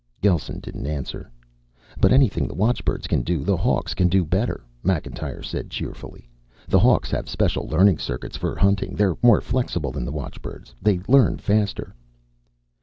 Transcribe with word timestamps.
Gelsen 0.19 0.59
didn't 0.59 0.87
answer. 0.87 1.29
"But 1.99 2.11
anything 2.11 2.47
the 2.47 2.55
watchbirds 2.55 3.05
can 3.05 3.21
do, 3.21 3.43
the 3.43 3.55
Hawks 3.55 3.93
can 3.93 4.07
do 4.07 4.25
better," 4.25 4.65
Macintyre 4.81 5.43
said 5.43 5.69
cheerfully. 5.69 6.27
"The 6.67 6.79
Hawks 6.79 7.11
have 7.11 7.29
special 7.29 7.67
learning 7.67 7.99
circuits 7.99 8.35
for 8.35 8.55
hunting. 8.55 8.95
They're 8.95 9.15
more 9.21 9.41
flexible 9.41 9.91
than 9.91 10.05
the 10.05 10.11
watchbirds. 10.11 10.73
They 10.81 11.01
learn 11.07 11.37
faster." 11.37 11.93